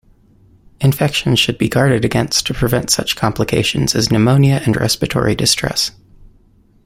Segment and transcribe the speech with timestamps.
[0.79, 5.91] Infections should be guarded against to prevent such complications as pneumonia and respiratory distress.